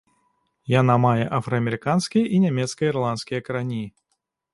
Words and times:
Яна 0.71 0.93
мае 1.03 1.23
афраамерыканскія 1.39 2.25
і 2.37 2.39
нямецка-ірландскія 2.45 3.39
карані. 3.49 3.83